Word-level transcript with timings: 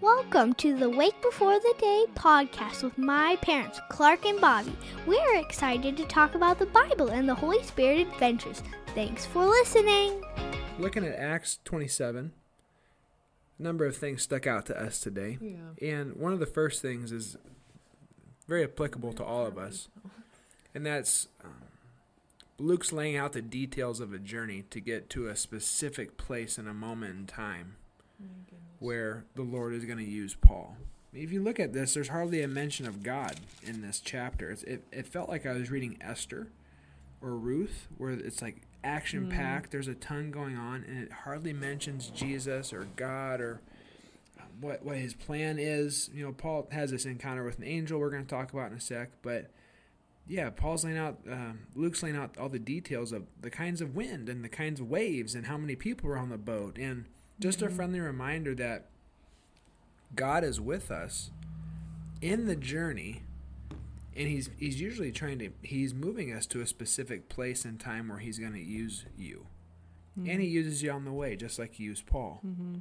Welcome 0.00 0.54
to 0.54 0.74
the 0.74 0.88
Wake 0.88 1.20
Before 1.20 1.60
the 1.60 1.74
Day 1.78 2.06
podcast 2.14 2.82
with 2.82 2.96
my 2.96 3.36
parents, 3.42 3.82
Clark 3.90 4.24
and 4.24 4.40
Bobbie. 4.40 4.74
We're 5.06 5.36
excited 5.36 5.94
to 5.98 6.06
talk 6.06 6.34
about 6.34 6.58
the 6.58 6.64
Bible 6.64 7.08
and 7.08 7.28
the 7.28 7.34
Holy 7.34 7.62
Spirit 7.64 8.08
adventures. 8.08 8.62
Thanks 8.94 9.26
for 9.26 9.44
listening. 9.44 10.24
Looking 10.78 11.04
at 11.04 11.18
Acts 11.18 11.58
27, 11.66 12.32
a 13.58 13.62
number 13.62 13.84
of 13.84 13.94
things 13.94 14.22
stuck 14.22 14.46
out 14.46 14.64
to 14.66 14.82
us 14.82 15.00
today. 15.00 15.36
Yeah. 15.38 15.86
And 15.86 16.16
one 16.16 16.32
of 16.32 16.40
the 16.40 16.46
first 16.46 16.80
things 16.80 17.12
is 17.12 17.36
very 18.48 18.64
applicable 18.64 19.12
to 19.12 19.24
all 19.24 19.44
of 19.44 19.58
us, 19.58 19.88
and 20.74 20.86
that's 20.86 21.28
um, 21.44 21.52
Luke's 22.56 22.90
laying 22.90 23.16
out 23.16 23.34
the 23.34 23.42
details 23.42 24.00
of 24.00 24.14
a 24.14 24.18
journey 24.18 24.64
to 24.70 24.80
get 24.80 25.10
to 25.10 25.28
a 25.28 25.36
specific 25.36 26.16
place 26.16 26.56
in 26.56 26.66
a 26.66 26.72
moment 26.72 27.14
in 27.18 27.26
time 27.26 27.76
where 28.80 29.24
the 29.36 29.42
Lord 29.42 29.72
is 29.72 29.84
going 29.84 29.98
to 29.98 30.04
use 30.04 30.34
Paul. 30.34 30.76
If 31.12 31.32
you 31.32 31.42
look 31.42 31.60
at 31.60 31.72
this, 31.72 31.94
there's 31.94 32.08
hardly 32.08 32.42
a 32.42 32.48
mention 32.48 32.86
of 32.86 33.02
God 33.02 33.36
in 33.62 33.82
this 33.82 34.00
chapter. 34.00 34.50
It's, 34.50 34.62
it, 34.64 34.84
it 34.90 35.06
felt 35.06 35.28
like 35.28 35.46
I 35.46 35.52
was 35.52 35.70
reading 35.70 35.98
Esther 36.00 36.48
or 37.20 37.36
Ruth, 37.36 37.86
where 37.98 38.10
it's 38.10 38.40
like 38.40 38.62
action 38.82 39.28
packed. 39.28 39.70
There's 39.70 39.88
a 39.88 39.94
ton 39.94 40.30
going 40.30 40.56
on, 40.56 40.84
and 40.88 40.98
it 40.98 41.12
hardly 41.12 41.52
mentions 41.52 42.08
Jesus 42.10 42.72
or 42.72 42.86
God 42.96 43.40
or 43.40 43.60
uh, 44.38 44.44
what 44.60 44.84
what 44.84 44.96
his 44.96 45.14
plan 45.14 45.58
is. 45.58 46.08
You 46.14 46.24
know, 46.24 46.32
Paul 46.32 46.68
has 46.72 46.90
this 46.90 47.04
encounter 47.04 47.44
with 47.44 47.58
an 47.58 47.64
angel. 47.64 48.00
We're 48.00 48.10
going 48.10 48.24
to 48.24 48.30
talk 48.30 48.52
about 48.52 48.70
in 48.70 48.78
a 48.78 48.80
sec, 48.80 49.10
but 49.20 49.50
yeah, 50.26 50.48
Paul's 50.48 50.84
laying 50.84 50.96
out, 50.96 51.18
um, 51.30 51.60
Luke's 51.74 52.04
laying 52.04 52.16
out 52.16 52.38
all 52.38 52.48
the 52.48 52.60
details 52.60 53.10
of 53.10 53.24
the 53.40 53.50
kinds 53.50 53.80
of 53.80 53.96
wind 53.96 54.28
and 54.28 54.44
the 54.44 54.48
kinds 54.48 54.78
of 54.78 54.88
waves 54.88 55.34
and 55.34 55.46
how 55.46 55.56
many 55.58 55.74
people 55.74 56.08
were 56.08 56.16
on 56.16 56.28
the 56.28 56.38
boat, 56.38 56.78
and 56.78 57.06
just 57.40 57.62
a 57.62 57.66
mm-hmm. 57.66 57.76
friendly 57.76 58.00
reminder 58.00 58.54
that 58.54 58.86
God 60.14 60.44
is 60.44 60.60
with 60.60 60.90
us 60.90 61.30
in 62.20 62.46
the 62.46 62.56
journey, 62.56 63.22
and 64.14 64.28
he's 64.28 64.50
he's 64.58 64.80
usually 64.80 65.10
trying 65.10 65.38
to 65.38 65.50
he's 65.62 65.94
moving 65.94 66.32
us 66.32 66.46
to 66.46 66.60
a 66.60 66.66
specific 66.66 67.28
place 67.28 67.64
and 67.64 67.80
time 67.80 68.08
where 68.08 68.18
he's 68.18 68.38
going 68.38 68.52
to 68.52 68.62
use 68.62 69.06
you, 69.16 69.46
and 70.16 70.26
he 70.26 70.32
mm-hmm. 70.32 70.42
uses 70.42 70.82
you 70.82 70.90
on 70.90 71.04
the 71.04 71.12
way, 71.12 71.34
just 71.36 71.58
like 71.58 71.74
he 71.74 71.84
used 71.84 72.06
Paul. 72.06 72.40
Mm-hmm. 72.46 72.78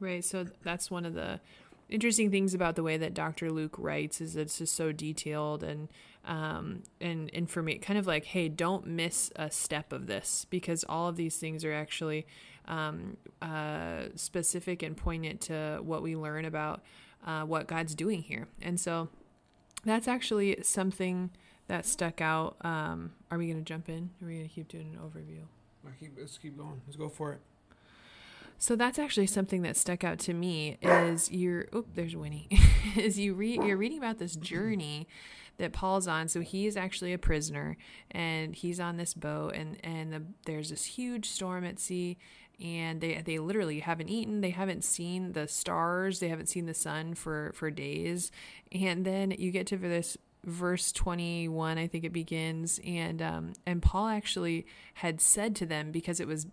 Right. 0.00 0.24
So 0.24 0.46
that's 0.62 0.90
one 0.90 1.06
of 1.06 1.14
the 1.14 1.40
interesting 1.88 2.30
things 2.30 2.54
about 2.54 2.76
the 2.76 2.82
way 2.82 2.96
that 2.96 3.14
Dr. 3.14 3.50
Luke 3.50 3.76
writes 3.78 4.20
is 4.20 4.36
it's 4.36 4.58
just 4.58 4.74
so 4.74 4.92
detailed 4.92 5.62
and 5.62 5.88
um, 6.24 6.82
and 7.00 7.30
informate 7.32 7.82
kind 7.82 7.98
of 7.98 8.06
like, 8.06 8.24
hey, 8.24 8.48
don't 8.48 8.86
miss 8.86 9.30
a 9.36 9.50
step 9.50 9.92
of 9.92 10.06
this 10.06 10.46
because 10.48 10.84
all 10.88 11.08
of 11.08 11.16
these 11.16 11.36
things 11.36 11.64
are 11.64 11.72
actually 11.72 12.26
um, 12.66 13.18
uh, 13.42 14.04
specific 14.14 14.82
and 14.82 14.96
poignant 14.96 15.42
to 15.42 15.80
what 15.82 16.02
we 16.02 16.16
learn 16.16 16.46
about 16.46 16.82
uh, 17.26 17.42
what 17.42 17.66
God's 17.66 17.94
doing 17.94 18.22
here. 18.22 18.48
And 18.62 18.80
so 18.80 19.08
that's 19.84 20.08
actually 20.08 20.58
something 20.62 21.30
that 21.68 21.86
stuck 21.86 22.20
out. 22.20 22.56
Um, 22.62 23.12
are 23.30 23.38
we 23.38 23.46
going 23.46 23.58
to 23.58 23.64
jump 23.64 23.88
in? 23.88 24.10
Are 24.22 24.26
we 24.26 24.36
going 24.36 24.48
to 24.48 24.54
keep 24.54 24.68
doing 24.68 24.94
an 24.94 25.00
overview? 25.00 25.42
Keep, 26.00 26.12
let's 26.18 26.38
keep 26.38 26.56
going. 26.56 26.80
Let's 26.86 26.96
go 26.96 27.08
for 27.10 27.32
it. 27.34 27.40
So 28.58 28.76
that's 28.76 28.98
actually 28.98 29.26
something 29.26 29.62
that 29.62 29.76
stuck 29.76 30.04
out 30.04 30.18
to 30.20 30.34
me 30.34 30.78
is 30.80 31.30
you're 31.30 31.66
oh 31.72 31.84
there's 31.94 32.16
Winnie 32.16 32.48
is 32.96 33.18
you 33.18 33.34
read 33.34 33.62
you're 33.62 33.76
reading 33.76 33.98
about 33.98 34.18
this 34.18 34.36
journey 34.36 35.06
that 35.58 35.72
Paul's 35.72 36.08
on. 36.08 36.28
So 36.28 36.40
he 36.40 36.66
is 36.66 36.76
actually 36.76 37.12
a 37.12 37.18
prisoner 37.18 37.76
and 38.10 38.54
he's 38.54 38.80
on 38.80 38.96
this 38.96 39.14
boat 39.14 39.54
and 39.54 39.78
and 39.84 40.12
the, 40.12 40.22
there's 40.46 40.70
this 40.70 40.84
huge 40.84 41.28
storm 41.28 41.64
at 41.64 41.78
sea 41.78 42.16
and 42.62 43.00
they 43.00 43.20
they 43.24 43.38
literally 43.38 43.80
haven't 43.80 44.08
eaten, 44.08 44.40
they 44.40 44.50
haven't 44.50 44.84
seen 44.84 45.32
the 45.32 45.48
stars, 45.48 46.20
they 46.20 46.28
haven't 46.28 46.48
seen 46.48 46.66
the 46.66 46.74
sun 46.74 47.14
for 47.14 47.52
for 47.54 47.70
days. 47.70 48.30
And 48.72 49.04
then 49.04 49.32
you 49.32 49.50
get 49.50 49.66
to 49.68 49.76
this 49.76 50.16
verse 50.44 50.92
21 50.92 51.78
i 51.78 51.86
think 51.86 52.04
it 52.04 52.12
begins 52.12 52.80
and 52.84 53.20
um 53.22 53.52
and 53.66 53.80
paul 53.82 54.08
actually 54.08 54.66
had 54.94 55.20
said 55.20 55.56
to 55.56 55.66
them 55.66 55.90
because 55.90 56.20
it 56.20 56.26
was 56.28 56.46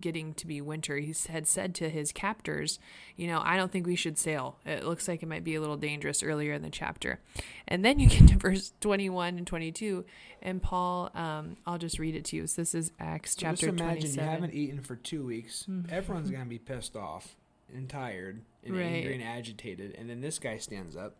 getting 0.00 0.34
to 0.34 0.46
be 0.46 0.60
winter 0.60 0.98
he 0.98 1.14
had 1.30 1.46
said 1.46 1.74
to 1.74 1.88
his 1.88 2.12
captors 2.12 2.78
you 3.16 3.26
know 3.26 3.40
i 3.42 3.56
don't 3.56 3.72
think 3.72 3.86
we 3.86 3.96
should 3.96 4.18
sail 4.18 4.58
it 4.66 4.84
looks 4.84 5.08
like 5.08 5.22
it 5.22 5.26
might 5.26 5.44
be 5.44 5.54
a 5.54 5.60
little 5.60 5.78
dangerous 5.78 6.22
earlier 6.22 6.52
in 6.52 6.60
the 6.60 6.68
chapter 6.68 7.18
and 7.66 7.82
then 7.82 7.98
you 7.98 8.06
get 8.06 8.28
to 8.28 8.36
verse 8.38 8.74
21 8.80 9.38
and 9.38 9.46
22 9.46 10.04
and 10.42 10.62
paul 10.62 11.10
um 11.14 11.56
i'll 11.66 11.78
just 11.78 11.98
read 11.98 12.14
it 12.14 12.26
to 12.26 12.36
you 12.36 12.46
so 12.46 12.60
this 12.60 12.74
is 12.74 12.92
acts 13.00 13.32
So 13.32 13.40
chapter 13.40 13.66
just 13.68 13.80
imagine 13.80 14.00
27 14.12 14.24
you 14.24 14.30
haven't 14.30 14.54
eaten 14.54 14.80
for 14.82 14.94
two 14.96 15.24
weeks. 15.24 15.64
Everyone's 15.90 16.30
going 16.30 16.42
to 16.44 16.48
be 16.50 16.58
pissed 16.58 16.94
off 16.94 17.34
and 17.74 17.88
tired 17.88 18.42
and 18.64 18.74
Right. 18.76 18.82
angry 18.84 19.14
and 19.14 19.22
agitated, 19.22 19.94
and 19.96 20.08
then 20.10 20.20
this 20.20 20.38
guy 20.38 20.58
stands 20.58 20.96
up. 20.96 21.16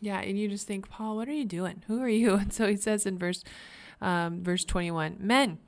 Yeah, 0.00 0.20
and 0.20 0.38
you 0.38 0.48
just 0.48 0.66
think, 0.66 0.88
Paul, 0.88 1.16
what 1.16 1.28
are 1.28 1.32
you 1.32 1.44
doing? 1.44 1.82
Who 1.86 2.00
are 2.00 2.08
you? 2.08 2.34
And 2.38 2.52
so 2.52 2.68
he 2.68 2.76
says 2.76 3.06
in 3.06 3.18
verse 3.18 3.42
um, 4.00 4.42
verse 4.42 4.64
21, 4.64 5.16
Men, 5.18 5.58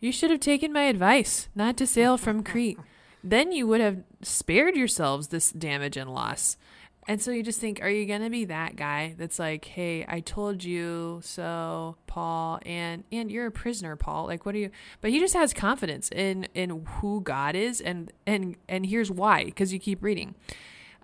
you 0.00 0.12
should 0.12 0.30
have 0.30 0.40
taken 0.40 0.72
my 0.72 0.82
advice 0.82 1.48
not 1.54 1.76
to 1.76 1.86
sail 1.86 2.16
from 2.16 2.42
Crete. 2.44 2.78
Then 3.22 3.52
you 3.52 3.66
would 3.66 3.80
have 3.80 4.02
spared 4.22 4.76
yourselves 4.76 5.28
this 5.28 5.50
damage 5.50 5.96
and 5.96 6.12
loss. 6.12 6.56
And 7.08 7.22
so 7.22 7.30
you 7.30 7.44
just 7.44 7.60
think, 7.60 7.80
are 7.82 7.88
you 7.88 8.04
going 8.04 8.22
to 8.22 8.30
be 8.30 8.44
that 8.46 8.74
guy 8.74 9.14
that's 9.16 9.38
like, 9.38 9.64
hey, 9.64 10.04
I 10.08 10.18
told 10.20 10.64
you 10.64 11.20
so, 11.22 11.96
Paul, 12.08 12.58
and 12.66 13.04
and 13.12 13.30
you're 13.30 13.46
a 13.46 13.52
prisoner, 13.52 13.94
Paul. 13.94 14.26
Like, 14.26 14.44
what 14.44 14.56
are 14.56 14.58
you? 14.58 14.70
But 15.00 15.12
he 15.12 15.20
just 15.20 15.34
has 15.34 15.54
confidence 15.54 16.10
in 16.10 16.48
in 16.52 16.84
who 16.84 17.20
God 17.20 17.54
is, 17.54 17.80
and 17.80 18.12
and 18.26 18.56
and 18.68 18.86
here's 18.86 19.10
why, 19.10 19.44
because 19.44 19.72
you 19.72 19.78
keep 19.78 20.02
reading. 20.02 20.34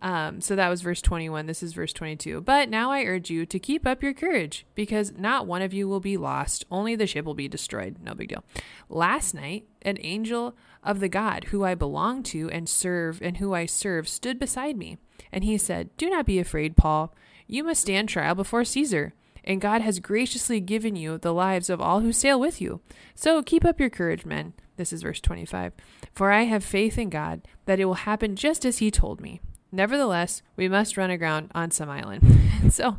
Um, 0.02 0.40
so 0.40 0.56
that 0.56 0.68
was 0.68 0.82
verse 0.82 1.00
21. 1.00 1.46
This 1.46 1.62
is 1.62 1.74
verse 1.74 1.92
22. 1.92 2.40
But 2.40 2.68
now 2.68 2.90
I 2.90 3.04
urge 3.04 3.30
you 3.30 3.46
to 3.46 3.58
keep 3.60 3.86
up 3.86 4.02
your 4.02 4.12
courage, 4.12 4.66
because 4.74 5.12
not 5.16 5.46
one 5.46 5.62
of 5.62 5.72
you 5.72 5.88
will 5.88 6.00
be 6.00 6.16
lost, 6.16 6.64
only 6.72 6.96
the 6.96 7.06
ship 7.06 7.24
will 7.24 7.34
be 7.34 7.48
destroyed. 7.48 7.98
No 8.02 8.12
big 8.12 8.28
deal. 8.28 8.44
Last 8.88 9.32
night, 9.32 9.64
an 9.82 9.98
angel 10.00 10.56
of 10.82 10.98
the 10.98 11.08
God 11.08 11.44
who 11.44 11.64
I 11.64 11.76
belong 11.76 12.24
to 12.24 12.50
and 12.50 12.68
serve 12.68 13.22
and 13.22 13.36
who 13.36 13.54
I 13.54 13.66
serve 13.66 14.08
stood 14.08 14.40
beside 14.40 14.76
me. 14.76 14.98
And 15.30 15.44
he 15.44 15.56
said, 15.56 15.96
Do 15.96 16.10
not 16.10 16.26
be 16.26 16.40
afraid, 16.40 16.76
Paul. 16.76 17.14
You 17.46 17.62
must 17.62 17.82
stand 17.82 18.08
trial 18.08 18.34
before 18.34 18.64
Caesar. 18.64 19.14
And 19.44 19.60
God 19.60 19.82
has 19.82 19.98
graciously 19.98 20.60
given 20.60 20.94
you 20.96 21.18
the 21.18 21.34
lives 21.34 21.70
of 21.70 21.80
all 21.80 22.00
who 22.00 22.12
sail 22.12 22.38
with 22.38 22.60
you. 22.60 22.80
So 23.14 23.42
keep 23.42 23.64
up 23.64 23.80
your 23.80 23.90
courage, 23.90 24.24
men. 24.24 24.52
This 24.76 24.92
is 24.92 25.02
verse 25.02 25.20
25. 25.20 25.72
For 26.12 26.30
I 26.30 26.42
have 26.42 26.64
faith 26.64 26.98
in 26.98 27.10
God 27.10 27.42
that 27.66 27.80
it 27.80 27.84
will 27.84 27.94
happen 27.94 28.36
just 28.36 28.64
as 28.64 28.78
he 28.78 28.90
told 28.90 29.20
me. 29.20 29.40
Nevertheless, 29.74 30.42
we 30.54 30.68
must 30.68 30.98
run 30.98 31.10
aground 31.10 31.50
on 31.54 31.70
some 31.70 31.88
island. 31.88 32.40
so, 32.70 32.98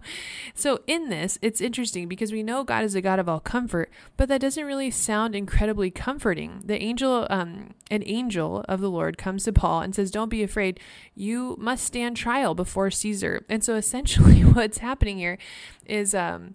so 0.56 0.80
in 0.88 1.10
this, 1.10 1.38
it's 1.44 1.62
interesting 1.62 2.08
because 2.08 2.32
we 2.32 2.42
know 2.42 2.64
God 2.64 2.84
is 2.84 2.96
a 2.96 3.02
God 3.02 3.20
of 3.20 3.30
all 3.30 3.40
comfort, 3.40 3.92
but 4.18 4.28
that 4.30 4.42
doesn't 4.42 4.66
really 4.66 4.90
sound 4.90 5.36
incredibly 5.36 5.92
comforting. 5.92 6.64
The 6.66 6.82
angel, 6.82 7.28
um, 7.30 7.76
an 7.92 8.02
angel 8.08 8.66
of 8.68 8.82
the 8.82 8.90
Lord, 8.90 9.20
comes 9.20 9.44
to 9.44 9.54
Paul 9.54 9.82
and 9.82 9.94
says, 9.94 10.10
"Don't 10.10 10.30
be 10.30 10.42
afraid. 10.42 10.80
You 11.14 11.56
must 11.60 11.86
stand 11.86 12.18
trial 12.18 12.56
before 12.56 12.90
Caesar." 12.90 13.46
And 13.48 13.64
so, 13.64 13.76
essentially, 13.76 14.42
what's 14.44 14.80
happening 14.80 15.20
here 15.20 15.38
is, 15.86 16.16
um, 16.16 16.54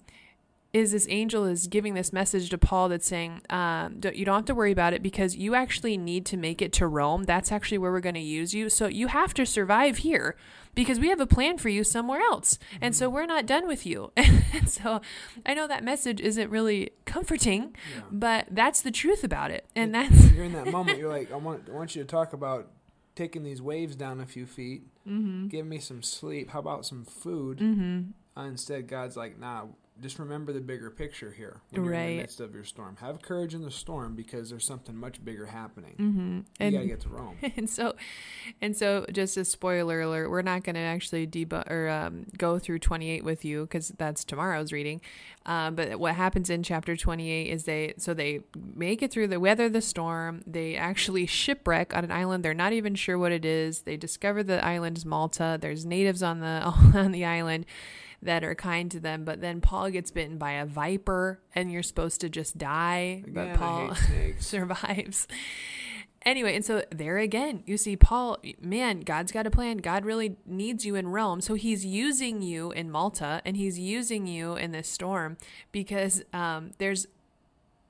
is 0.73 0.93
this 0.93 1.07
angel 1.09 1.45
is 1.47 1.67
giving 1.67 1.95
this 1.95 2.13
message 2.13 2.51
to 2.51 2.59
Paul 2.59 2.91
that's 2.91 3.07
saying, 3.07 3.41
um, 3.49 4.01
don't, 4.01 4.15
you 4.15 4.25
don't 4.27 4.35
have 4.37 4.45
to 4.47 4.55
worry 4.55 4.71
about 4.71 4.93
it 4.93 5.03
because 5.03 5.35
you 5.35 5.55
actually 5.55 5.97
need 5.97 6.27
to 6.27 6.37
make 6.37 6.61
it 6.61 6.73
to 6.75 6.87
Rome. 6.87 7.25
That's 7.25 7.51
actually 7.51 7.79
where 7.79 7.91
we're 7.91 8.01
going 8.01 8.15
to 8.17 8.21
use 8.21 8.53
you. 8.53 8.69
So 8.69 8.87
you 8.87 9.07
have 9.07 9.33
to 9.35 9.47
survive 9.47 9.99
here 9.99 10.37
because 10.75 11.01
we 11.01 11.09
have 11.09 11.21
a 11.21 11.27
plan 11.27 11.57
for 11.57 11.71
you 11.71 11.85
somewhere 11.85 12.21
else. 12.21 12.59
And 12.83 12.95
so 12.95 13.09
we're 13.09 13.25
not 13.25 13.47
done 13.47 13.67
with 13.67 13.87
you. 13.87 14.13
and 14.17 14.69
so 14.69 15.01
I 15.47 15.55
know 15.55 15.67
that 15.67 15.83
message 15.85 16.21
isn't 16.21 16.51
really 16.51 16.91
comforting, 17.07 17.75
Yeah. 17.97 18.03
but 18.13 18.47
that's 18.51 18.83
the 18.83 18.91
truth 18.91 19.25
about 19.25 19.51
it. 19.51 19.65
And 19.75 19.97
It- 19.97 20.11
that's, 20.11 20.33
you're 20.33 20.45
in 20.45 20.53
that 20.53 20.67
moment. 20.71 20.99
You're 20.99 21.09
like, 21.09 21.33
I 21.33 21.37
want, 21.37 21.69
I 21.71 21.73
want 21.73 21.97
you 21.97 22.03
to 22.03 22.07
talk 22.07 22.35
about 22.35 22.69
taking 23.17 23.43
these 23.43 23.63
waves 23.63 23.97
down 23.97 24.21
a 24.21 24.27
few 24.27 24.45
feet. 24.45 24.83
mm-hmm, 25.09 25.49
Give 25.49 25.65
me 25.67 25.79
some 25.79 26.03
sleep. 26.03 26.51
How 26.51 26.59
about 26.61 26.85
some 26.85 27.05
food? 27.07 27.59
mm-hmm, 27.59 28.11
Uh, 28.39 28.45
instead, 28.45 28.87
God's 28.87 29.17
like, 29.17 29.39
Nah. 29.39 29.65
Just 30.01 30.19
remember 30.19 30.53
the 30.53 30.61
bigger 30.61 30.91
picture 30.91 31.33
here 31.33 31.61
when 31.71 31.85
you're 31.85 31.95
in 31.95 32.17
the 32.17 32.23
midst 32.23 32.41
of 32.41 32.55
your 32.55 32.65
storm. 32.65 32.97
Have 33.01 33.21
courage 33.21 33.55
in 33.55 33.63
the 33.63 33.71
storm 33.71 34.15
because 34.15 34.51
there's 34.51 34.67
something 34.67 34.97
much 34.97 35.25
bigger 35.25 35.47
happening. 35.47 35.95
mm-hmm. 35.99 36.37
You 36.37 36.45
And 36.61 36.75
gotta 36.75 36.87
get 36.87 37.01
to 37.01 37.09
Rome. 37.09 37.37
and 37.57 37.69
so 37.69 37.95
and 38.61 38.77
so 38.77 39.07
just 39.13 39.37
a 39.37 39.45
spoiler 39.45 40.01
alert 40.01 40.31
we're 40.31 40.43
not 40.43 40.63
going 40.63 40.75
to 40.75 40.81
actually 40.81 41.27
debug 41.27 41.69
or 41.71 41.89
um, 41.89 42.27
go 42.37 42.59
through 42.59 42.79
28 42.79 43.25
with 43.25 43.45
you 43.45 43.63
because 43.63 43.89
that's 43.99 44.25
tomorrow's 44.25 44.73
reading 44.73 45.01
um, 45.47 45.75
but 45.75 45.99
what 45.99 46.15
happens 46.15 46.51
in 46.51 46.63
chapter 46.63 46.97
28 46.97 47.47
is 47.51 47.65
they 47.65 47.95
so 47.97 48.15
they 48.15 48.41
make 48.75 49.03
it 49.03 49.11
through 49.11 49.27
the 49.27 49.41
weather 49.41 49.69
the 49.69 49.81
storm 49.83 50.43
they 50.47 50.77
actually 50.77 51.27
shipwreck 51.27 51.95
on 51.97 52.05
an 52.05 52.13
island 52.13 52.45
they're 52.45 52.55
not 52.55 52.73
even 52.73 52.95
sure 52.95 53.19
what 53.19 53.33
it 53.33 53.45
is 53.45 53.83
they 53.83 53.97
discover 53.97 54.43
the 54.43 54.65
island 54.65 54.97
is 54.97 55.05
malta 55.05 55.59
there's 55.61 55.85
natives 55.85 56.23
on 56.23 56.41
the 56.41 56.47
on 56.95 57.13
the 57.13 57.25
island 57.25 57.67
that 58.23 58.45
are 58.45 58.55
kind 58.55 58.91
to 58.91 59.01
them 59.01 59.25
but 59.25 59.41
then 59.41 59.61
paul 59.61 59.91
gets 59.91 60.11
bitten 60.11 60.39
by 60.39 60.53
a 60.53 60.67
viper 60.67 61.41
and 61.55 61.71
you're 61.73 61.83
supposed 61.83 62.21
to 62.21 62.29
just 62.29 62.59
die 62.59 63.23
but 63.29 63.55
paul 63.55 63.95
survives. 64.39 65.27
anyway, 66.23 66.55
and 66.55 66.65
so 66.65 66.83
there 66.91 67.19
again, 67.19 67.63
you 67.67 67.77
see 67.77 67.97
Paul, 67.97 68.39
man, 68.61 69.01
God's 69.01 69.33
got 69.33 69.47
a 69.47 69.51
plan. 69.51 69.79
God 69.79 70.05
really 70.05 70.37
needs 70.47 70.85
you 70.85 70.95
in 70.95 71.09
Rome. 71.09 71.41
So 71.41 71.55
he's 71.55 71.85
using 71.85 72.43
you 72.43 72.71
in 72.73 72.91
Malta 72.91 73.41
and 73.45 73.57
he's 73.57 73.79
using 73.79 74.27
you 74.27 74.55
in 74.55 74.73
this 74.73 74.89
storm 74.89 75.37
because 75.73 76.23
um, 76.33 76.73
there's 76.79 77.07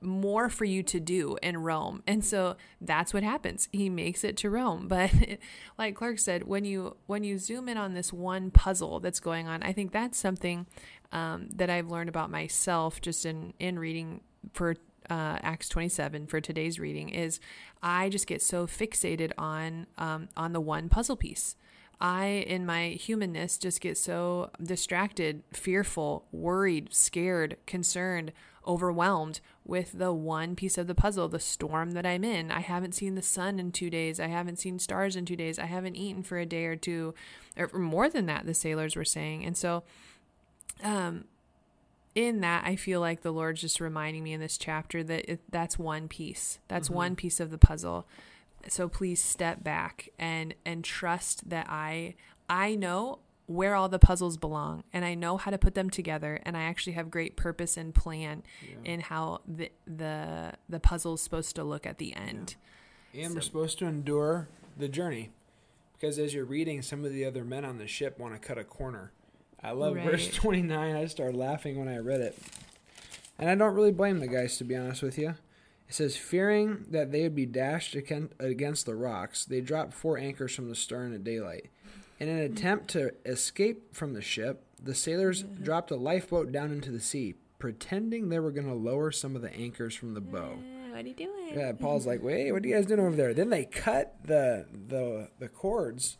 more 0.01 0.49
for 0.49 0.65
you 0.65 0.83
to 0.83 0.99
do 0.99 1.37
in 1.41 1.57
Rome. 1.57 2.03
And 2.07 2.23
so 2.23 2.55
that's 2.79 3.13
what 3.13 3.23
happens. 3.23 3.67
He 3.71 3.89
makes 3.89 4.23
it 4.23 4.37
to 4.37 4.49
Rome. 4.49 4.87
But 4.99 5.11
like 5.77 5.95
Clark 5.95 6.19
said, 6.19 6.43
when 6.43 6.65
you 6.65 6.97
when 7.05 7.23
you 7.23 7.37
zoom 7.37 7.69
in 7.69 7.77
on 7.77 7.93
this 7.93 8.11
one 8.11 8.51
puzzle 8.51 8.99
that's 8.99 9.19
going 9.19 9.47
on, 9.47 9.63
I 9.63 9.71
think 9.71 9.91
that's 9.91 10.17
something 10.17 10.65
um, 11.11 11.49
that 11.55 11.69
I've 11.69 11.89
learned 11.89 12.09
about 12.09 12.29
myself 12.29 13.01
just 13.01 13.25
in 13.25 13.53
in 13.59 13.79
reading 13.79 14.21
for 14.53 14.75
uh, 15.09 15.37
Acts 15.41 15.69
27 15.69 16.27
for 16.27 16.39
today's 16.39 16.79
reading 16.79 17.09
is 17.09 17.39
I 17.81 18.09
just 18.09 18.27
get 18.27 18.41
so 18.41 18.67
fixated 18.67 19.31
on 19.37 19.87
um, 19.97 20.29
on 20.35 20.53
the 20.53 20.61
one 20.61 20.89
puzzle 20.89 21.15
piece. 21.15 21.55
I, 22.01 22.45
in 22.47 22.65
my 22.65 22.89
humanness, 22.89 23.57
just 23.57 23.81
get 23.81 23.97
so 23.97 24.51
distracted, 24.63 25.43
fearful, 25.51 26.25
worried, 26.31 26.93
scared, 26.93 27.57
concerned, 27.65 28.31
overwhelmed 28.67 29.39
with 29.65 29.93
the 29.93 30.13
one 30.13 30.55
piece 30.55 30.77
of 30.77 30.87
the 30.87 30.95
puzzle, 30.95 31.27
the 31.27 31.39
storm 31.39 31.91
that 31.91 32.05
I'm 32.05 32.23
in. 32.23 32.51
I 32.51 32.59
haven't 32.59 32.95
seen 32.95 33.15
the 33.15 33.21
sun 33.21 33.59
in 33.59 33.71
two 33.71 33.89
days. 33.89 34.19
I 34.19 34.27
haven't 34.27 34.59
seen 34.59 34.79
stars 34.79 35.15
in 35.15 35.25
two 35.25 35.35
days. 35.35 35.59
I 35.59 35.65
haven't 35.65 35.95
eaten 35.95 36.23
for 36.23 36.37
a 36.37 36.45
day 36.45 36.65
or 36.65 36.75
two, 36.75 37.13
or 37.57 37.79
more 37.79 38.09
than 38.09 38.25
that, 38.27 38.45
the 38.45 38.53
sailors 38.53 38.95
were 38.95 39.05
saying. 39.05 39.45
And 39.45 39.55
so, 39.57 39.83
um, 40.83 41.25
in 42.15 42.41
that, 42.41 42.65
I 42.65 42.75
feel 42.75 42.99
like 42.99 43.21
the 43.21 43.31
Lord's 43.31 43.61
just 43.61 43.79
reminding 43.79 44.23
me 44.23 44.33
in 44.33 44.41
this 44.41 44.57
chapter 44.57 45.03
that 45.03 45.31
it, 45.31 45.39
that's 45.49 45.77
one 45.77 46.07
piece. 46.07 46.59
That's 46.67 46.87
mm-hmm. 46.87 46.97
one 46.97 47.15
piece 47.15 47.39
of 47.39 47.51
the 47.51 47.57
puzzle. 47.57 48.07
So 48.67 48.89
please 48.89 49.23
step 49.23 49.63
back 49.63 50.09
and 50.19 50.53
and 50.65 50.83
trust 50.83 51.49
that 51.49 51.67
I 51.69 52.15
I 52.49 52.75
know 52.75 53.19
where 53.49 53.73
all 53.75 53.89
the 53.89 53.99
puzzles 53.99 54.37
belong 54.37 54.83
and 54.93 55.03
I 55.03 55.15
know 55.15 55.37
how 55.37 55.49
to 55.49 55.57
put 55.57 55.73
them 55.73 55.89
together 55.89 56.39
and 56.43 56.55
I 56.55 56.61
actually 56.61 56.93
have 56.93 57.09
great 57.09 57.35
purpose 57.35 57.77
and 57.77 57.93
plan 57.95 58.43
yeah. 58.61 58.91
in 58.91 58.99
how 59.01 59.41
the 59.47 59.71
the 59.87 60.53
the 60.69 60.79
puzzle's 60.79 61.21
supposed 61.21 61.55
to 61.55 61.63
look 61.63 61.85
at 61.85 61.97
the 61.97 62.15
end. 62.15 62.55
Yeah. 63.11 63.23
And 63.23 63.31
so. 63.31 63.35
we're 63.35 63.41
supposed 63.41 63.79
to 63.79 63.85
endure 63.85 64.47
the 64.77 64.87
journey. 64.87 65.31
Because 65.93 66.17
as 66.17 66.33
you're 66.33 66.45
reading, 66.45 66.81
some 66.81 67.03
of 67.03 67.11
the 67.11 67.25
other 67.25 67.43
men 67.43 67.65
on 67.65 67.77
the 67.77 67.87
ship 67.87 68.19
want 68.19 68.33
to 68.33 68.39
cut 68.39 68.57
a 68.57 68.63
corner 68.63 69.11
I 69.63 69.71
love 69.71 69.95
right. 69.95 70.05
verse 70.05 70.29
29. 70.33 70.95
I 70.95 71.05
started 71.05 71.35
laughing 71.35 71.77
when 71.77 71.87
I 71.87 71.97
read 71.97 72.21
it. 72.21 72.37
And 73.37 73.49
I 73.49 73.55
don't 73.55 73.75
really 73.75 73.91
blame 73.91 74.19
the 74.19 74.27
guys, 74.27 74.57
to 74.57 74.63
be 74.63 74.75
honest 74.75 75.01
with 75.01 75.17
you. 75.17 75.35
It 75.87 75.95
says, 75.95 76.17
fearing 76.17 76.85
that 76.91 77.11
they 77.11 77.23
would 77.23 77.35
be 77.35 77.45
dashed 77.45 77.95
against 77.95 78.85
the 78.85 78.95
rocks, 78.95 79.45
they 79.45 79.59
dropped 79.59 79.93
four 79.93 80.17
anchors 80.17 80.53
from 80.53 80.69
the 80.69 80.75
stern 80.75 81.15
at 81.15 81.23
daylight. 81.23 81.69
In 82.19 82.27
an 82.29 82.39
attempt 82.39 82.89
to 82.89 83.13
escape 83.25 83.95
from 83.95 84.13
the 84.13 84.21
ship, 84.21 84.65
the 84.81 84.95
sailors 84.95 85.43
mm-hmm. 85.43 85.63
dropped 85.63 85.91
a 85.91 85.95
lifeboat 85.95 86.51
down 86.51 86.71
into 86.71 86.91
the 86.91 86.99
sea, 86.99 87.35
pretending 87.59 88.29
they 88.29 88.39
were 88.39 88.51
going 88.51 88.67
to 88.67 88.73
lower 88.73 89.11
some 89.11 89.35
of 89.35 89.41
the 89.41 89.53
anchors 89.53 89.95
from 89.95 90.13
the 90.13 90.21
bow. 90.21 90.59
Uh, 90.59 90.89
what 90.91 91.05
are 91.05 91.07
you 91.07 91.13
doing? 91.13 91.53
Yeah, 91.53 91.71
Paul's 91.73 92.05
like, 92.05 92.21
"Wait, 92.21 92.51
what 92.51 92.63
are 92.63 92.67
you 92.67 92.75
guys 92.75 92.85
doing 92.85 92.99
over 92.99 93.15
there?" 93.15 93.33
Then 93.33 93.49
they 93.49 93.65
cut 93.65 94.15
the 94.23 94.65
the 94.71 95.29
the 95.39 95.47
cords 95.47 96.17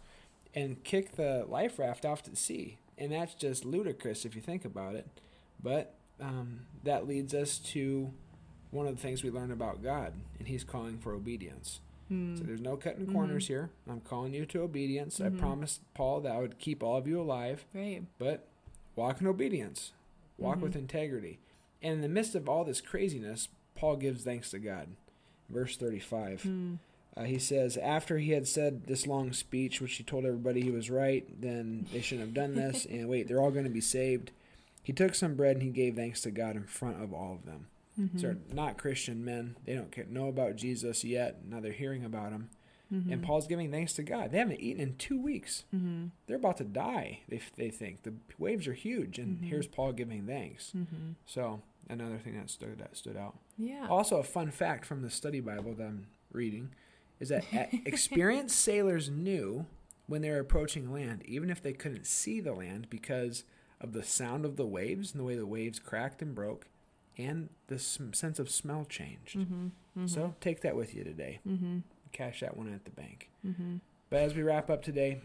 and 0.55 0.83
kick 0.83 1.15
the 1.15 1.45
life 1.47 1.77
raft 1.77 2.05
off 2.05 2.23
to 2.23 2.29
the 2.29 2.35
sea 2.35 2.79
and 2.99 3.11
that's 3.11 3.33
just 3.33 3.65
ludicrous 3.65 4.25
if 4.25 4.35
you 4.35 4.41
think 4.41 4.65
about 4.65 4.95
it. 4.95 5.07
But 5.63 5.95
um, 6.19 6.61
that 6.83 7.07
leads 7.07 7.33
us 7.33 7.57
to 7.57 8.11
one 8.71 8.85
of 8.85 8.95
the 8.95 9.01
things 9.01 9.23
we 9.23 9.31
learn 9.31 9.51
about 9.51 9.81
God, 9.81 10.13
and 10.37 10.47
He's 10.47 10.63
calling 10.63 10.97
for 10.99 11.13
obedience. 11.13 11.79
Mm. 12.11 12.37
So 12.37 12.43
there's 12.43 12.61
no 12.61 12.75
cutting 12.75 13.03
mm-hmm. 13.03 13.13
corners 13.13 13.47
here. 13.47 13.69
I'm 13.89 14.01
calling 14.01 14.33
you 14.33 14.45
to 14.47 14.61
obedience. 14.61 15.19
Mm-hmm. 15.19 15.37
I 15.37 15.39
promised 15.39 15.81
Paul 15.93 16.21
that 16.21 16.33
I 16.33 16.39
would 16.39 16.59
keep 16.59 16.83
all 16.83 16.97
of 16.97 17.07
you 17.07 17.21
alive. 17.21 17.65
Right. 17.73 18.03
But 18.17 18.47
walk 18.95 19.21
in 19.21 19.27
obedience, 19.27 19.93
walk 20.37 20.55
mm-hmm. 20.55 20.63
with 20.63 20.75
integrity. 20.75 21.39
And 21.81 21.93
in 21.93 22.01
the 22.01 22.09
midst 22.09 22.35
of 22.35 22.49
all 22.49 22.65
this 22.65 22.81
craziness, 22.81 23.47
Paul 23.75 23.95
gives 23.95 24.23
thanks 24.23 24.51
to 24.51 24.59
God. 24.59 24.89
Verse 25.49 25.77
35. 25.77 26.43
Mm. 26.43 26.77
Uh, 27.17 27.23
he 27.23 27.39
says, 27.39 27.75
after 27.77 28.17
he 28.17 28.31
had 28.31 28.47
said 28.47 28.85
this 28.85 29.07
long 29.07 29.33
speech, 29.33 29.81
which 29.81 29.95
he 29.95 30.03
told 30.03 30.25
everybody 30.25 30.61
he 30.61 30.71
was 30.71 30.89
right, 30.89 31.25
then 31.41 31.85
they 31.91 32.01
shouldn't 32.01 32.27
have 32.27 32.33
done 32.33 32.55
this, 32.55 32.85
and 32.89 33.09
wait, 33.09 33.27
they're 33.27 33.41
all 33.41 33.51
going 33.51 33.65
to 33.65 33.69
be 33.69 33.81
saved. 33.81 34.31
He 34.83 34.93
took 34.93 35.15
some 35.15 35.35
bread 35.35 35.57
and 35.57 35.63
he 35.63 35.69
gave 35.69 35.95
thanks 35.95 36.21
to 36.21 36.31
God 36.31 36.55
in 36.55 36.63
front 36.63 37.01
of 37.01 37.13
all 37.13 37.33
of 37.33 37.45
them. 37.45 37.67
Mm-hmm. 37.99 38.17
So 38.17 38.27
they're 38.27 38.37
not 38.53 38.77
Christian 38.77 39.25
men. 39.25 39.57
They 39.65 39.73
don't 39.73 40.11
know 40.11 40.27
about 40.27 40.55
Jesus 40.55 41.03
yet. 41.03 41.41
Now 41.45 41.59
they're 41.59 41.71
hearing 41.71 42.05
about 42.05 42.31
him. 42.31 42.49
Mm-hmm. 42.93 43.11
And 43.11 43.23
Paul's 43.23 43.47
giving 43.47 43.71
thanks 43.71 43.93
to 43.93 44.03
God. 44.03 44.31
They 44.31 44.39
haven't 44.39 44.61
eaten 44.61 44.81
in 44.81 44.95
two 44.95 45.21
weeks. 45.21 45.65
Mm-hmm. 45.75 46.07
They're 46.25 46.37
about 46.37 46.57
to 46.57 46.63
die, 46.63 47.19
they, 47.29 47.41
they 47.55 47.69
think. 47.69 48.03
The 48.03 48.13
waves 48.39 48.67
are 48.67 48.73
huge. 48.73 49.19
And 49.19 49.37
mm-hmm. 49.37 49.45
here's 49.47 49.67
Paul 49.67 49.91
giving 49.91 50.25
thanks. 50.25 50.71
Mm-hmm. 50.75 51.11
So 51.25 51.61
another 51.87 52.17
thing 52.17 52.37
that 52.37 52.49
stood, 52.49 52.79
that 52.79 52.97
stood 52.97 53.15
out. 53.15 53.37
Yeah. 53.57 53.87
Also, 53.87 54.17
a 54.17 54.23
fun 54.23 54.49
fact 54.49 54.85
from 54.85 55.01
the 55.01 55.09
study 55.09 55.39
Bible 55.39 55.73
that 55.75 55.83
I'm 55.83 56.07
reading 56.31 56.71
is 57.19 57.29
that 57.29 57.45
experienced 57.85 58.59
sailors 58.59 59.09
knew 59.09 59.67
when 60.07 60.23
they 60.23 60.31
were 60.31 60.39
approaching 60.39 60.91
land, 60.91 61.21
even 61.25 61.51
if 61.51 61.61
they 61.61 61.73
couldn't 61.73 62.07
see 62.07 62.39
the 62.39 62.53
land 62.53 62.89
because 62.89 63.43
of 63.79 63.93
the 63.93 64.03
sound 64.03 64.45
of 64.45 64.55
the 64.55 64.65
waves 64.65 65.11
and 65.11 65.19
the 65.19 65.25
way 65.25 65.35
the 65.35 65.45
waves 65.45 65.79
cracked 65.79 66.21
and 66.21 66.33
broke, 66.33 66.67
and 67.19 67.49
the 67.67 67.77
sense 67.77 68.39
of 68.39 68.49
smell 68.49 68.85
changed. 68.85 69.37
Mm-hmm, 69.37 69.65
mm-hmm. 69.65 70.07
So 70.07 70.33
take 70.39 70.61
that 70.61 70.75
with 70.75 70.95
you 70.95 71.03
today. 71.03 71.39
Mm-hmm. 71.47 71.79
Cash 72.13 72.39
that 72.39 72.55
one 72.57 72.73
at 72.73 72.85
the 72.85 72.91
bank. 72.91 73.29
Mm-hmm. 73.45 73.77
But 74.09 74.21
as 74.21 74.33
we 74.33 74.41
wrap 74.41 74.69
up 74.69 74.81
today, 74.81 75.21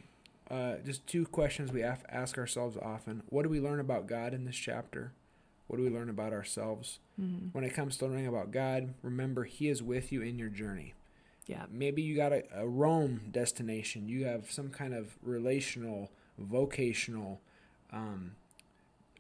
uh, 0.50 0.74
just 0.84 1.06
two 1.06 1.24
questions 1.24 1.72
we 1.72 1.82
ask 1.82 2.36
ourselves 2.36 2.76
often: 2.76 3.22
What 3.30 3.44
do 3.44 3.48
we 3.48 3.60
learn 3.60 3.80
about 3.80 4.06
God 4.06 4.34
in 4.34 4.44
this 4.44 4.56
chapter? 4.56 5.12
What 5.68 5.78
do 5.78 5.84
we 5.84 5.88
learn 5.88 6.10
about 6.10 6.32
ourselves? 6.32 6.98
Mm-hmm. 7.18 7.48
When 7.52 7.64
it 7.64 7.72
comes 7.72 7.96
to 7.98 8.06
learning 8.06 8.26
about 8.26 8.50
God, 8.50 8.92
remember 9.02 9.44
He 9.44 9.68
is 9.68 9.82
with 9.82 10.12
you 10.12 10.20
in 10.20 10.38
your 10.38 10.50
journey. 10.50 10.94
Yeah. 11.46 11.64
Maybe 11.70 12.02
you 12.02 12.16
got 12.16 12.32
a, 12.32 12.42
a 12.54 12.66
Rome 12.66 13.20
destination. 13.30 14.08
You 14.08 14.24
have 14.24 14.50
some 14.50 14.70
kind 14.70 14.94
of 14.94 15.16
relational, 15.22 16.10
vocational 16.38 17.40
um, 17.92 18.32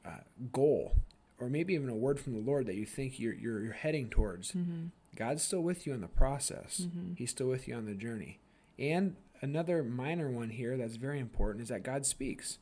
uh, 0.04 0.22
goal, 0.52 0.94
or 1.40 1.48
maybe 1.48 1.74
even 1.74 1.88
a 1.88 1.94
word 1.94 2.20
from 2.20 2.32
the 2.32 2.50
Lord 2.50 2.66
that 2.66 2.76
you 2.76 2.86
think 2.86 3.18
you're 3.18 3.34
you're, 3.34 3.62
you're 3.62 3.72
heading 3.72 4.08
towards. 4.08 4.52
Mm-hmm. 4.52 4.86
God's 5.16 5.42
still 5.42 5.60
with 5.60 5.86
you 5.86 5.92
in 5.92 6.00
the 6.00 6.08
process. 6.08 6.82
Mm-hmm. 6.82 7.14
He's 7.16 7.30
still 7.30 7.46
with 7.46 7.68
you 7.68 7.74
on 7.74 7.86
the 7.86 7.94
journey. 7.94 8.38
And 8.78 9.16
another 9.40 9.82
minor 9.82 10.28
one 10.28 10.50
here 10.50 10.76
that's 10.76 10.96
very 10.96 11.20
important 11.20 11.62
is 11.62 11.68
that 11.68 11.82
God 11.82 12.04
speaks. 12.04 12.58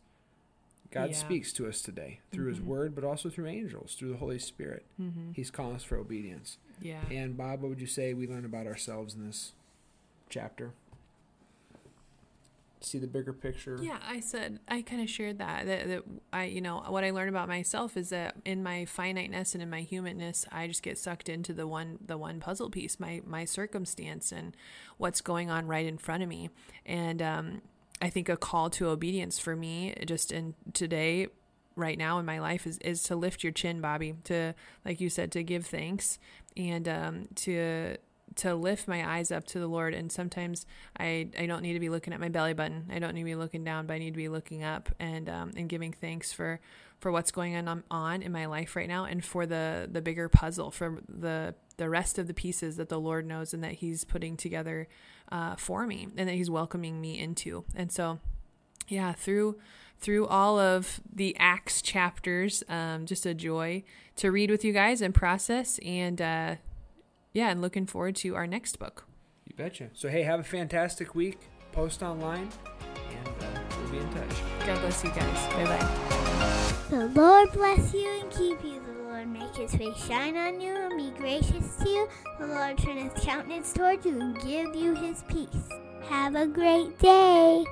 God 0.90 1.10
yeah. 1.10 1.16
speaks 1.16 1.52
to 1.54 1.66
us 1.66 1.80
today 1.80 2.20
through 2.30 2.50
mm-hmm. 2.50 2.60
His 2.60 2.60
Word, 2.60 2.94
but 2.94 3.04
also 3.04 3.30
through 3.30 3.46
angels, 3.46 3.94
through 3.94 4.10
the 4.10 4.18
Holy 4.18 4.38
Spirit. 4.38 4.84
Mm-hmm. 5.00 5.32
He's 5.32 5.50
calling 5.50 5.76
us 5.76 5.82
for 5.82 5.96
obedience. 5.96 6.58
Yeah. 6.82 7.00
And 7.10 7.36
Bob, 7.36 7.62
what 7.62 7.70
would 7.70 7.80
you 7.80 7.86
say 7.86 8.12
we 8.12 8.28
learn 8.28 8.44
about 8.44 8.66
ourselves 8.66 9.14
in 9.14 9.26
this 9.26 9.52
chapter? 10.28 10.72
See 12.82 12.98
the 12.98 13.06
bigger 13.06 13.32
picture. 13.32 13.78
Yeah, 13.80 13.98
I 14.06 14.20
said 14.20 14.60
I 14.68 14.82
kind 14.82 15.02
of 15.02 15.08
shared 15.08 15.38
that, 15.38 15.66
that 15.66 15.88
that 15.88 16.02
I 16.32 16.44
you 16.44 16.60
know 16.60 16.82
what 16.88 17.04
I 17.04 17.10
learned 17.10 17.28
about 17.28 17.48
myself 17.48 17.96
is 17.96 18.10
that 18.10 18.36
in 18.44 18.62
my 18.62 18.84
finiteness 18.84 19.54
and 19.54 19.62
in 19.62 19.70
my 19.70 19.82
humanness, 19.82 20.46
I 20.50 20.66
just 20.66 20.82
get 20.82 20.98
sucked 20.98 21.28
into 21.28 21.52
the 21.52 21.66
one 21.66 21.98
the 22.04 22.18
one 22.18 22.40
puzzle 22.40 22.70
piece, 22.70 22.98
my 22.98 23.22
my 23.24 23.44
circumstance 23.44 24.32
and 24.32 24.56
what's 24.98 25.20
going 25.20 25.50
on 25.50 25.66
right 25.66 25.86
in 25.86 25.98
front 25.98 26.22
of 26.22 26.28
me, 26.28 26.50
and 26.84 27.22
um, 27.22 27.62
I 28.00 28.10
think 28.10 28.28
a 28.28 28.36
call 28.36 28.68
to 28.70 28.88
obedience 28.88 29.38
for 29.38 29.54
me 29.54 29.94
just 30.06 30.32
in 30.32 30.54
today 30.72 31.28
right 31.76 31.96
now 31.96 32.18
in 32.18 32.26
my 32.26 32.38
life 32.38 32.66
is, 32.66 32.78
is 32.78 33.02
to 33.04 33.16
lift 33.16 33.42
your 33.42 33.52
chin, 33.52 33.80
Bobbie, 33.80 34.14
to, 34.24 34.54
like 34.84 35.00
you 35.00 35.08
said, 35.08 35.32
to 35.32 35.42
give 35.42 35.66
thanks 35.66 36.18
and 36.56 36.88
um, 36.88 37.28
to 37.36 37.96
to 38.36 38.54
lift 38.54 38.88
my 38.88 39.16
eyes 39.16 39.30
up 39.30 39.44
to 39.48 39.58
the 39.58 39.66
Lord. 39.66 39.94
And 39.94 40.10
sometimes 40.10 40.66
I, 40.98 41.28
I 41.38 41.46
don't 41.46 41.62
need 41.62 41.74
to 41.74 41.80
be 41.80 41.88
looking 41.88 42.12
at 42.12 42.20
my 42.20 42.28
belly 42.28 42.54
button. 42.54 42.90
I 42.92 42.98
don't 42.98 43.14
need 43.14 43.22
to 43.22 43.26
be 43.26 43.34
looking 43.34 43.64
down, 43.64 43.86
but 43.86 43.94
I 43.94 43.98
need 43.98 44.12
to 44.12 44.18
be 44.18 44.28
looking 44.28 44.62
up 44.62 44.90
and 44.98 45.28
um, 45.28 45.52
and 45.56 45.68
giving 45.68 45.92
thanks 45.92 46.32
for 46.32 46.60
for 46.98 47.10
what's 47.10 47.32
going 47.32 47.56
on 47.56 47.82
on 47.90 48.22
in 48.22 48.30
my 48.30 48.46
life 48.46 48.76
right 48.76 48.88
now 48.88 49.04
and 49.04 49.24
for 49.24 49.44
the 49.44 49.88
the 49.90 50.00
bigger 50.00 50.28
puzzle 50.28 50.70
for 50.70 51.00
the 51.08 51.54
the 51.76 51.88
rest 51.88 52.18
of 52.18 52.28
the 52.28 52.34
pieces 52.34 52.76
that 52.76 52.88
the 52.88 53.00
Lord 53.00 53.26
knows 53.26 53.52
and 53.52 53.62
that 53.64 53.72
He's 53.72 54.04
putting 54.04 54.36
together 54.36 54.88
uh, 55.30 55.56
for 55.56 55.86
me 55.86 56.08
and 56.16 56.28
that 56.28 56.34
He's 56.34 56.50
welcoming 56.50 57.00
me 57.00 57.18
into. 57.18 57.64
And 57.74 57.90
so, 57.90 58.20
yeah, 58.88 59.12
through 59.12 59.58
through 60.02 60.26
all 60.26 60.58
of 60.58 61.00
the 61.10 61.34
Acts 61.38 61.80
chapters. 61.80 62.62
Um, 62.68 63.06
just 63.06 63.24
a 63.24 63.32
joy 63.32 63.84
to 64.16 64.30
read 64.30 64.50
with 64.50 64.64
you 64.64 64.72
guys 64.72 65.00
and 65.00 65.14
process. 65.14 65.78
And 65.78 66.20
uh, 66.20 66.56
yeah, 67.32 67.50
and 67.50 67.60
looking 67.60 67.86
forward 67.86 68.16
to 68.16 68.34
our 68.34 68.46
next 68.46 68.78
book. 68.78 69.06
You 69.46 69.54
betcha. 69.56 69.90
So, 69.92 70.08
hey, 70.08 70.22
have 70.22 70.40
a 70.40 70.44
fantastic 70.44 71.14
week. 71.14 71.38
Post 71.72 72.02
online, 72.02 72.50
and 73.10 73.28
uh, 73.28 73.60
we'll 73.80 73.90
be 73.90 73.98
in 73.98 74.08
touch. 74.10 74.36
God 74.66 74.78
bless 74.80 75.02
you 75.02 75.10
guys. 75.10 75.46
Bye 75.54 75.64
bye. 75.64 76.88
The 76.90 77.06
Lord 77.08 77.50
bless 77.52 77.94
you 77.94 78.20
and 78.20 78.30
keep 78.30 78.62
you. 78.62 78.80
The 78.80 78.92
Lord 78.92 79.02
Lord 79.22 79.28
make 79.28 79.54
his 79.54 79.74
face 79.74 80.04
shine 80.06 80.36
on 80.36 80.60
you 80.60 80.74
and 80.74 80.96
be 80.96 81.16
gracious 81.16 81.76
to 81.76 81.88
you. 81.88 82.08
The 82.40 82.46
Lord 82.46 82.76
turn 82.78 82.96
his 82.96 83.12
countenance 83.22 83.72
toward 83.72 84.04
you 84.04 84.20
and 84.20 84.34
give 84.40 84.74
you 84.74 84.94
his 84.94 85.22
peace. 85.28 85.68
Have 86.08 86.34
a 86.34 86.46
great 86.46 86.98
day. 86.98 87.64